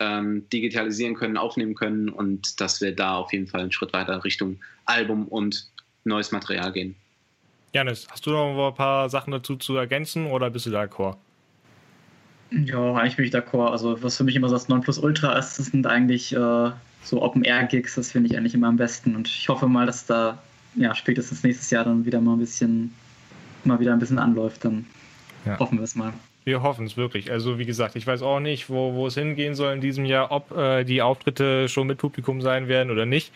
[0.00, 4.24] ähm, digitalisieren können, aufnehmen können und dass wir da auf jeden Fall einen Schritt weiter
[4.24, 5.70] Richtung Album und
[6.04, 6.96] neues Material gehen.
[7.74, 11.16] Janis, hast du noch ein paar Sachen dazu zu ergänzen oder bist du d'accord?
[12.50, 13.70] Ja, eigentlich bin ich d'accord.
[13.70, 16.70] Also was für mich immer so das Nonplusultra ist, das sind eigentlich äh,
[17.06, 19.14] so Open-Air-Gigs, das finde ich eigentlich immer am besten.
[19.14, 20.38] Und ich hoffe mal, dass da
[20.74, 22.92] ja, spätestens nächstes Jahr dann wieder mal ein bisschen,
[23.64, 24.64] mal wieder ein bisschen anläuft.
[24.64, 24.86] Dann
[25.44, 25.58] ja.
[25.58, 26.12] hoffen wir es mal.
[26.44, 27.30] Wir hoffen es wirklich.
[27.30, 30.30] Also wie gesagt, ich weiß auch nicht, wo, wo es hingehen soll in diesem Jahr,
[30.32, 33.32] ob äh, die Auftritte schon mit Publikum sein werden oder nicht.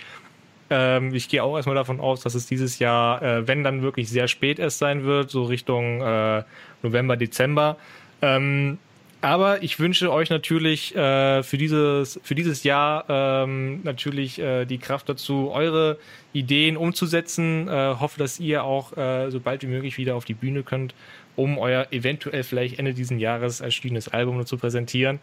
[0.68, 4.08] Ähm, ich gehe auch erstmal davon aus, dass es dieses Jahr, äh, wenn dann wirklich
[4.08, 6.42] sehr spät erst sein wird, so Richtung äh,
[6.82, 7.76] November, Dezember.
[8.22, 8.78] Ähm,
[9.20, 14.78] aber ich wünsche euch natürlich äh, für, dieses, für dieses Jahr ähm, natürlich äh, die
[14.78, 15.98] Kraft dazu, eure
[16.32, 17.68] Ideen umzusetzen.
[17.68, 20.94] Äh, hoffe, dass ihr auch äh, so bald wie möglich wieder auf die Bühne könnt,
[21.36, 25.18] um euer eventuell vielleicht Ende dieses Jahres erschienenes Album zu präsentieren.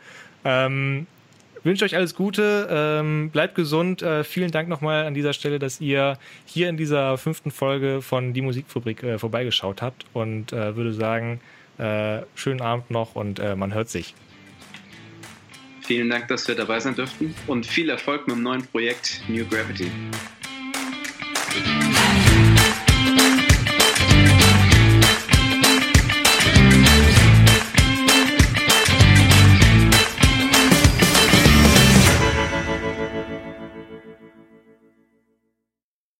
[0.46, 1.08] Ähm,
[1.64, 4.04] wünsche euch alles Gute, ähm, bleibt gesund.
[4.04, 8.34] Äh, vielen Dank nochmal an dieser Stelle, dass ihr hier in dieser fünften Folge von
[8.34, 11.40] Die Musikfabrik äh, vorbeigeschaut habt und äh, würde sagen,
[11.78, 14.14] äh, schönen Abend noch und äh, man hört sich.
[15.82, 19.46] Vielen Dank, dass wir dabei sein dürften und viel Erfolg mit dem neuen Projekt New
[19.46, 19.90] Gravity.